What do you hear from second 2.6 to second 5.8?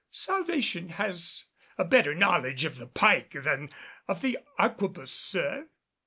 of the pike than of the arquebus, sir."